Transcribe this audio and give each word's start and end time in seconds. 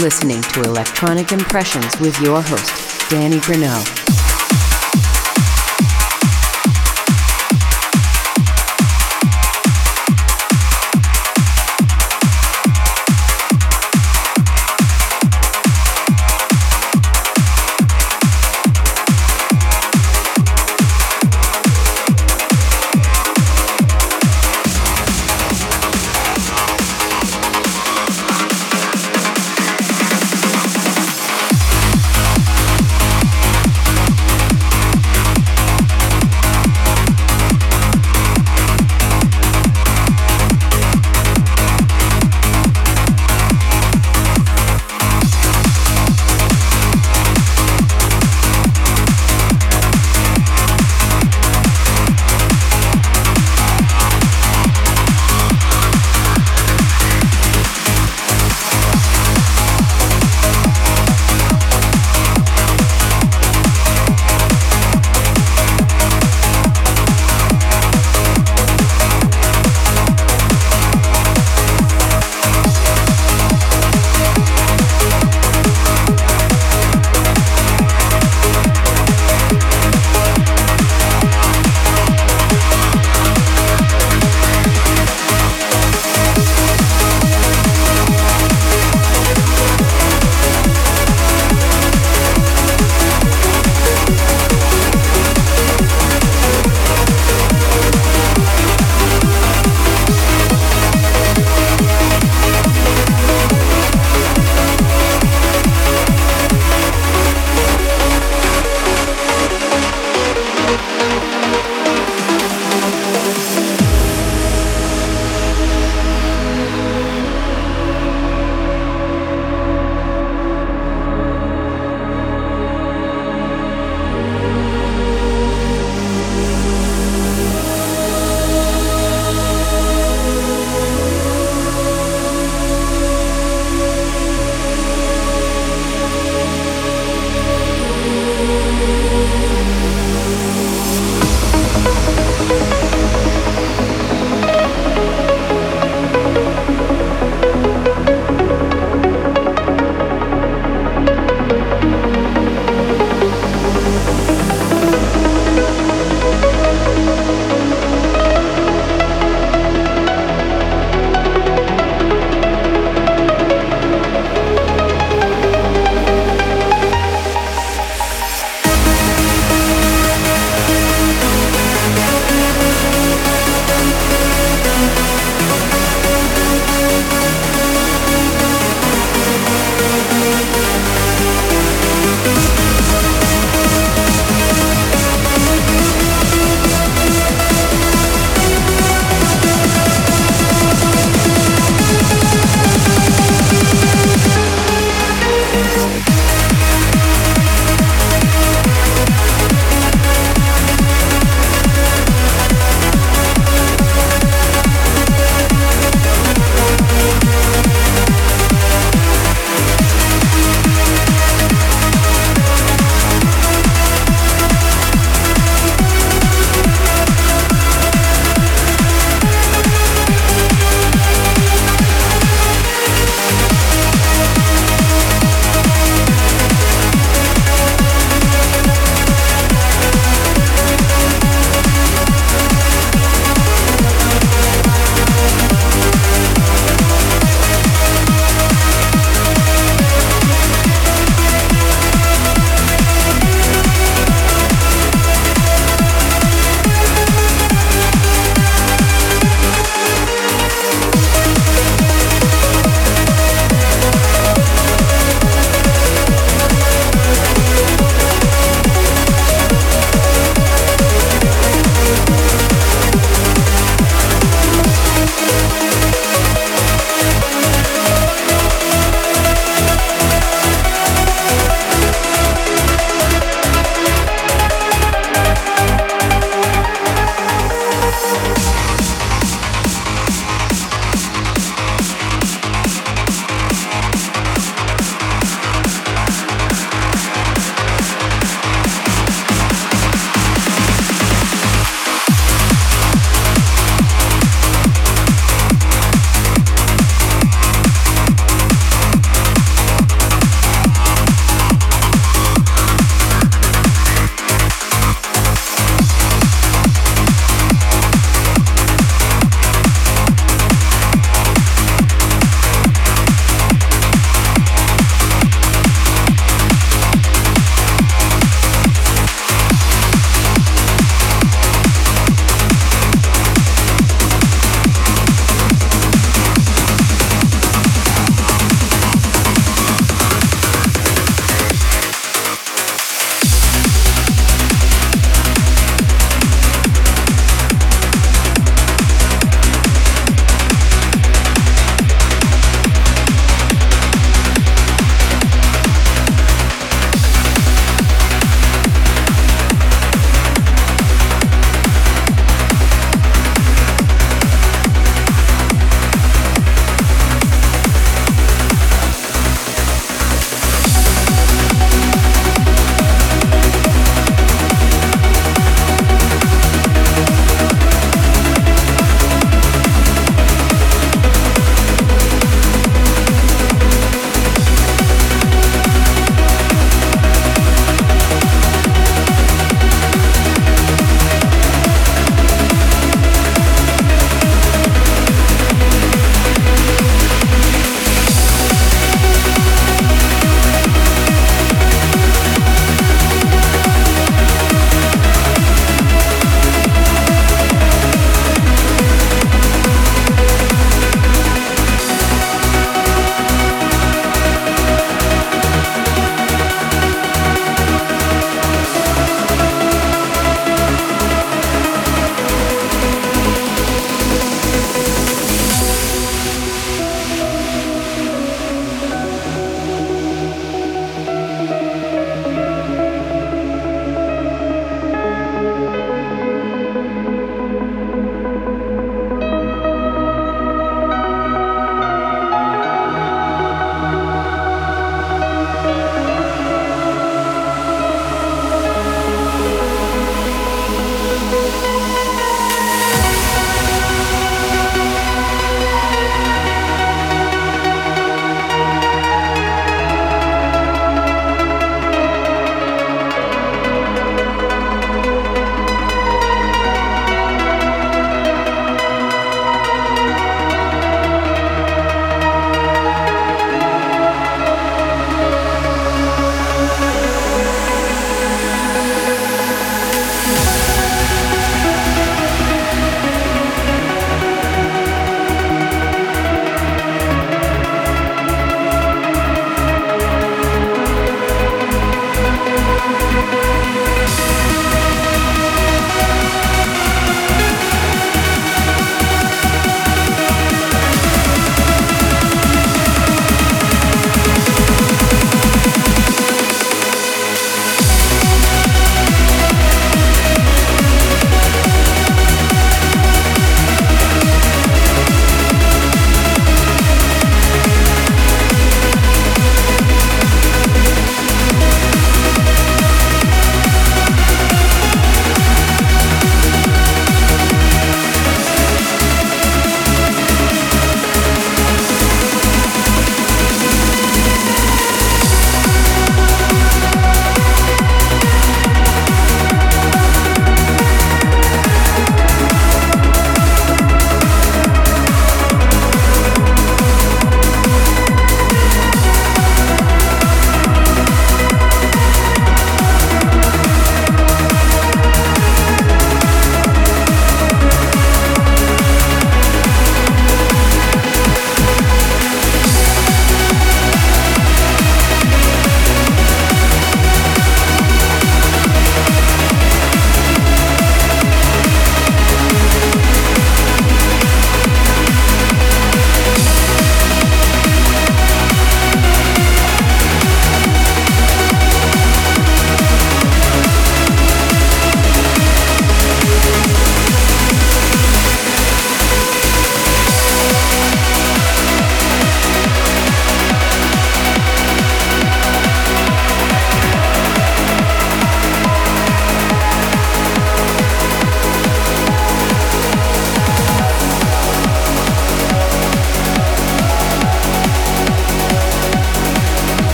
Listening 0.00 0.40
to 0.40 0.62
Electronic 0.62 1.30
Impressions 1.30 2.00
with 2.00 2.18
your 2.22 2.40
host, 2.40 3.10
Danny 3.10 3.36
Grunow. 3.36 4.19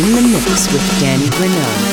In 0.00 0.14
the 0.14 0.22
mix 0.22 0.72
with 0.72 1.00
Danny 1.00 1.26
Grunow. 1.26 1.89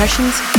Impressions. 0.00 0.49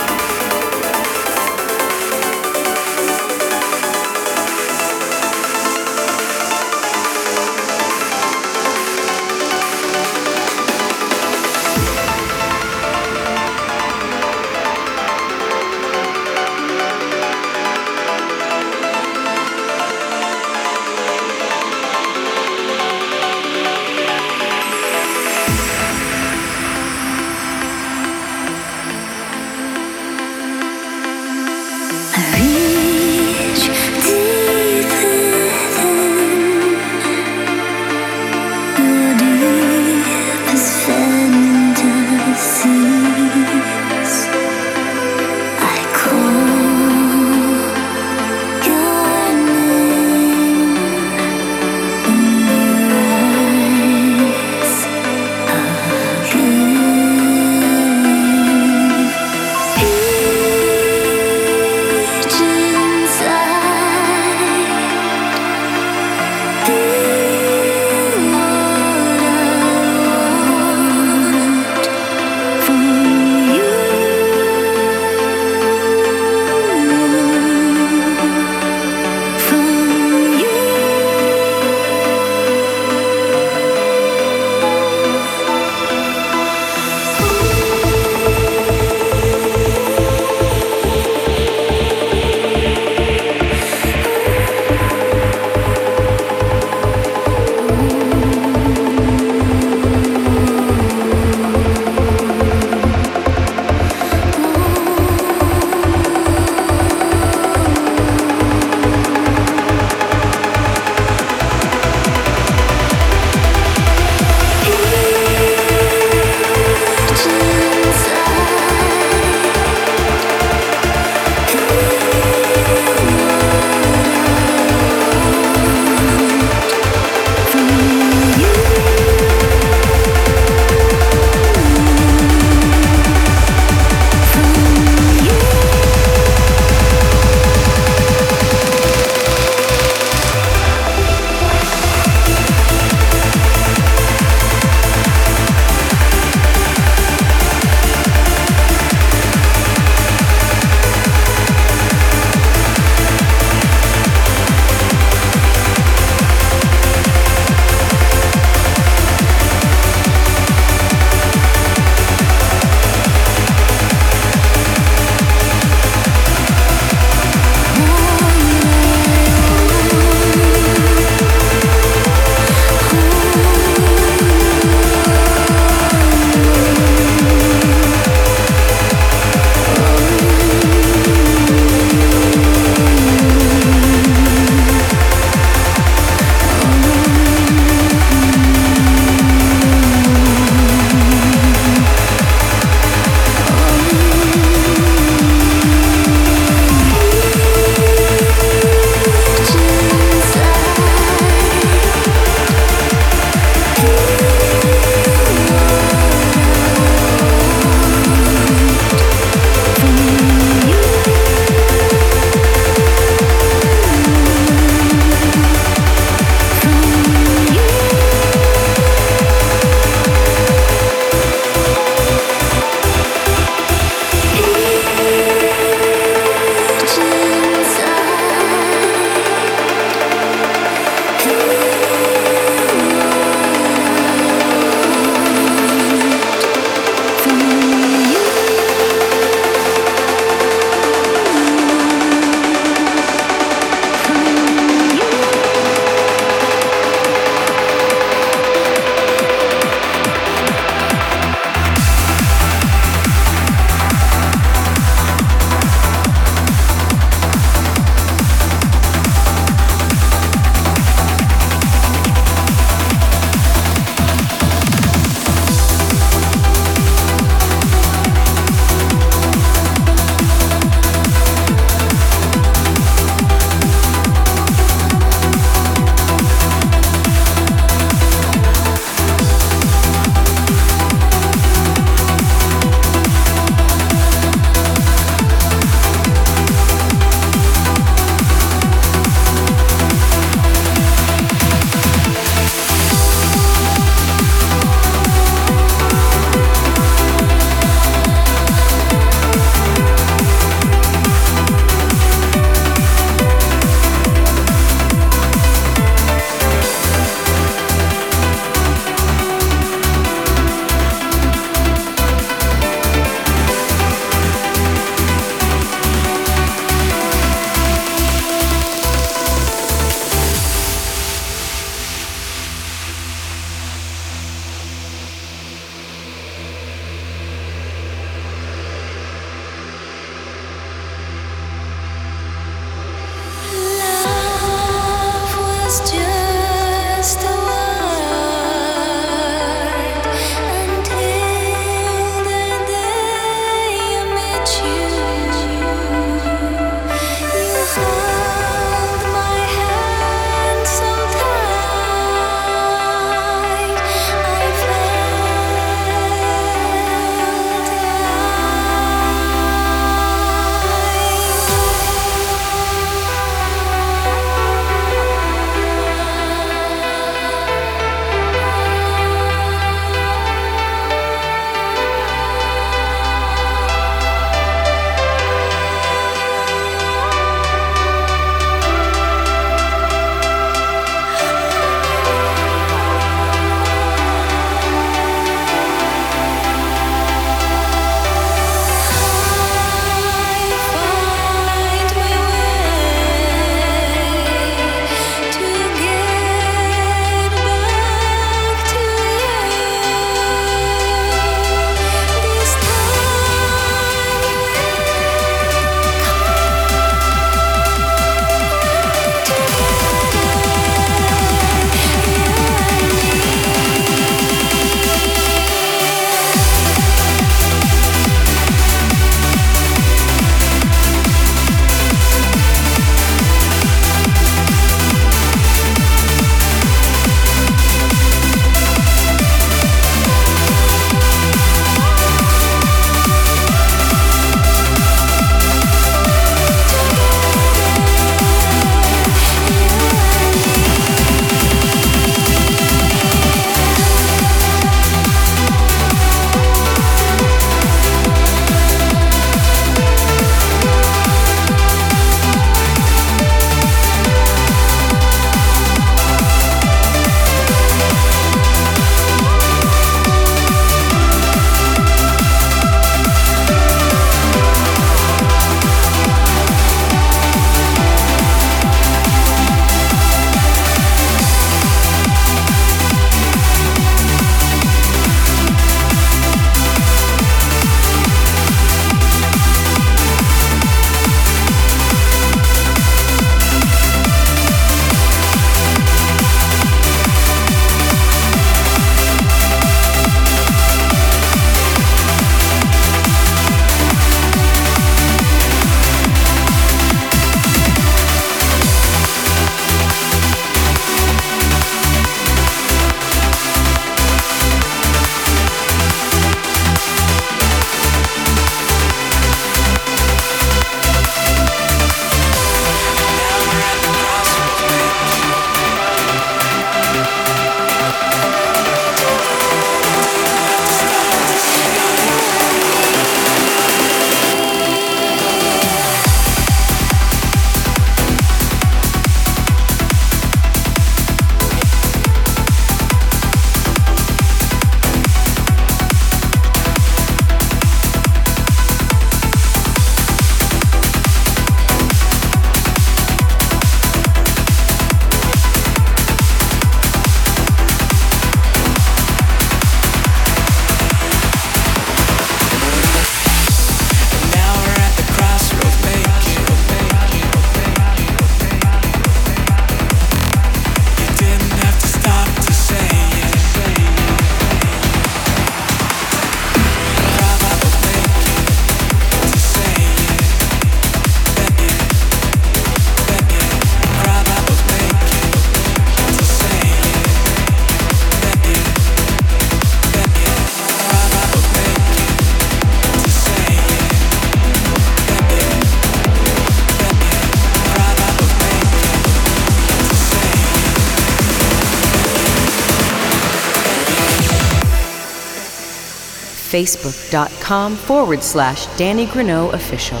facebook.com 596.56 597.76
forward 597.76 598.22
slash 598.22 598.64
Danny 598.78 599.04
Grunow 599.04 599.52
official. 599.52 600.00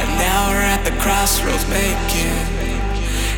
And 0.00 0.10
now 0.20 0.52
we're 0.52 0.68
at 0.68 0.84
the 0.84 0.92
crossroads 1.00 1.64
making 1.72 2.36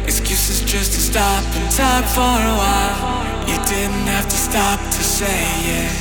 excuses 0.03 0.67
just 0.67 0.91
to 0.95 1.01
stop 1.01 1.45
and 1.55 1.71
talk 1.71 2.03
for 2.11 2.37
a 2.51 2.55
while. 2.59 2.99
You 3.47 3.55
didn't 3.71 4.07
have 4.11 4.27
to 4.27 4.39
stop 4.49 4.81
to 4.81 5.03
say 5.19 5.47
it. 5.79 5.95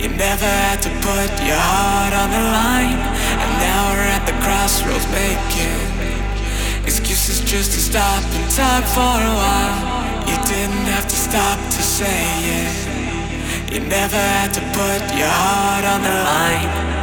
You 0.00 0.08
never 0.10 0.46
had 0.46 0.78
to 0.86 0.90
put 1.02 1.30
your 1.42 1.58
heart 1.58 2.14
on 2.14 2.30
the 2.30 2.44
line. 2.62 3.02
And 3.42 3.50
now 3.66 3.80
we're 3.90 4.10
at 4.14 4.24
the 4.30 4.36
crossroads 4.46 5.10
making 5.10 5.90
excuses 6.86 7.40
just 7.42 7.72
to 7.74 7.80
stop 7.80 8.22
and 8.22 8.46
talk 8.54 8.84
for 8.94 9.16
a 9.32 9.34
while. 9.42 9.78
You 10.30 10.38
didn't 10.46 10.86
have 10.94 11.08
to 11.08 11.16
stop 11.16 11.58
to 11.58 11.82
say 11.82 12.22
it. 12.62 12.73
You 13.74 13.80
never 13.80 14.16
had 14.16 14.54
to 14.54 14.60
put 14.60 15.18
your 15.18 15.26
heart 15.26 15.84
on 15.84 16.02
the 16.04 16.08
line. 16.08 16.93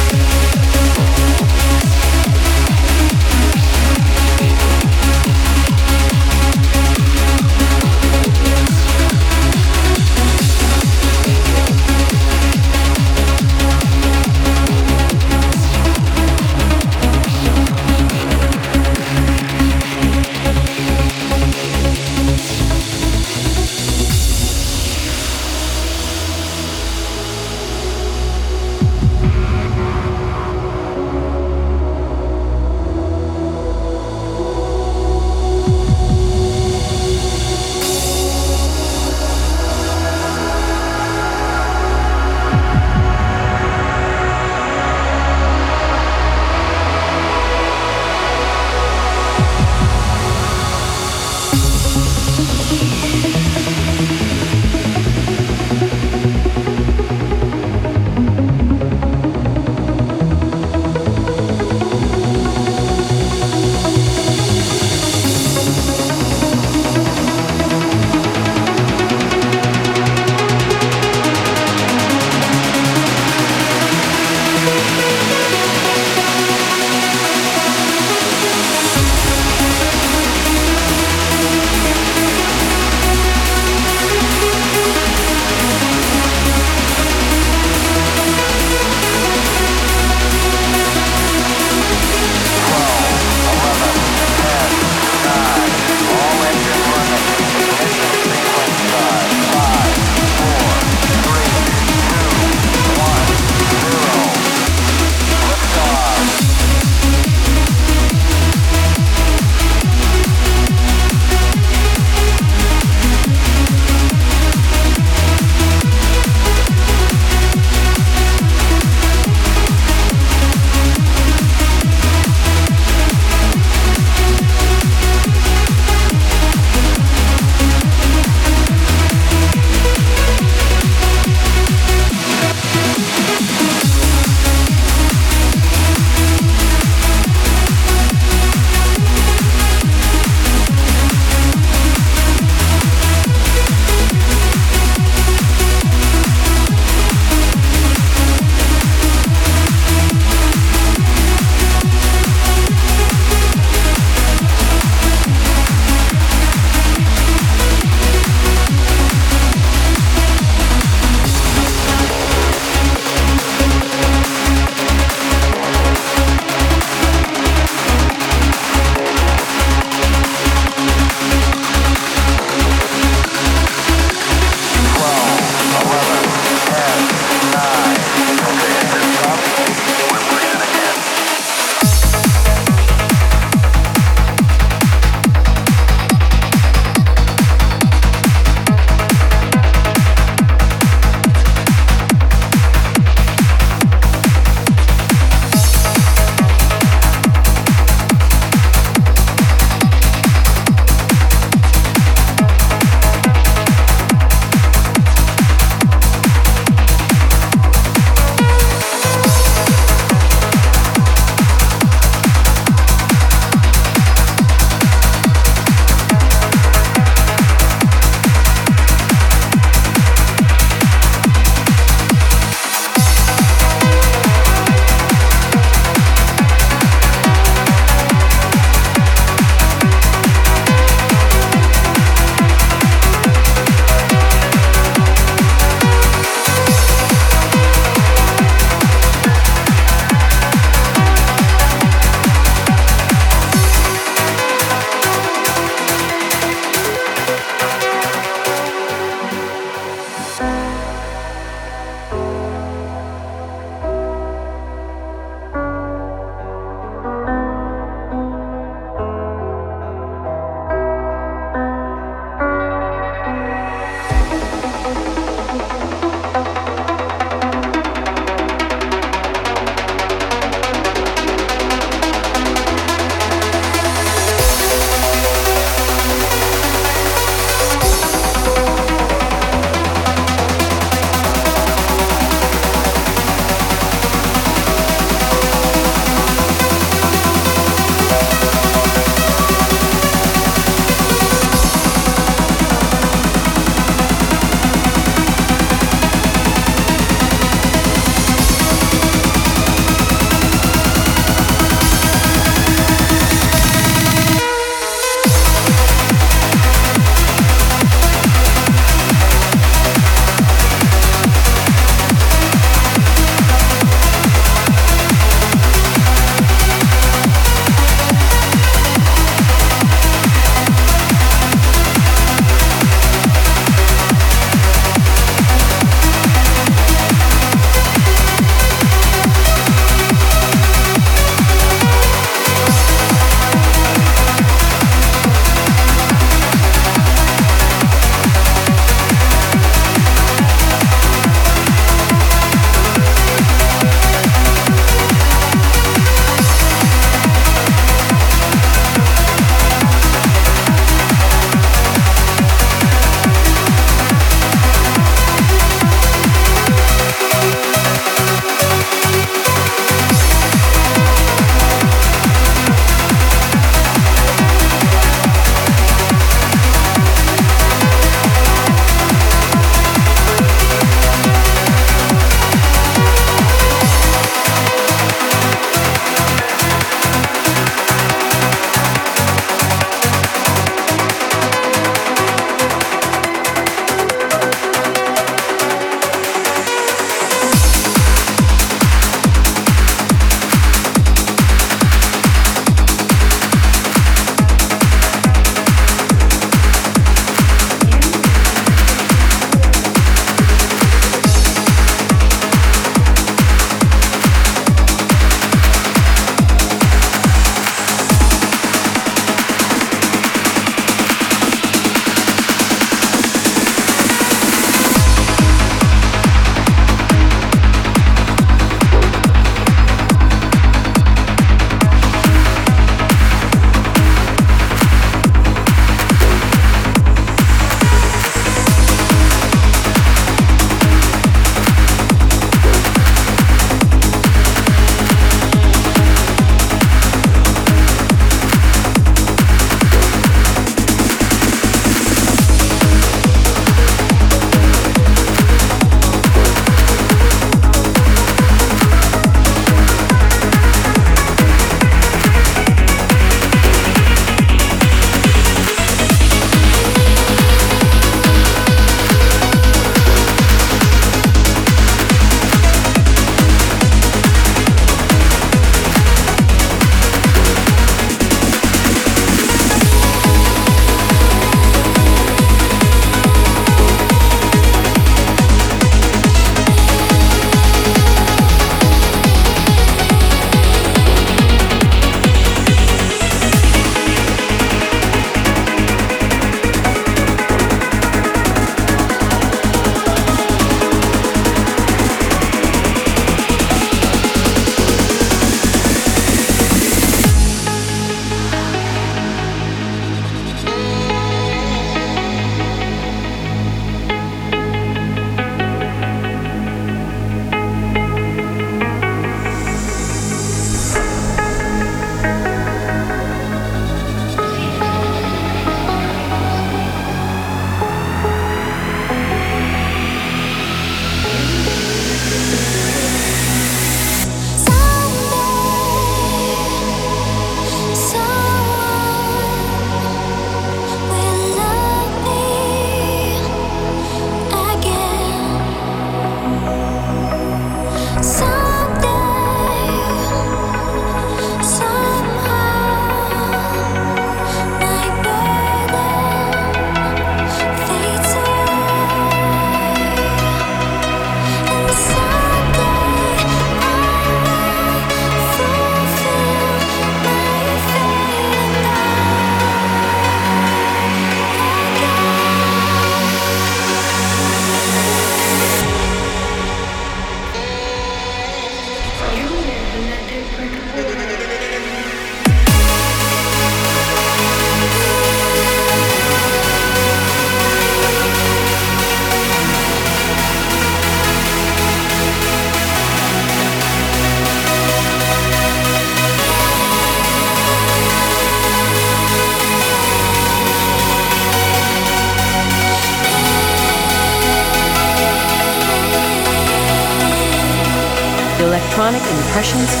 Impressions. 599.61 600.00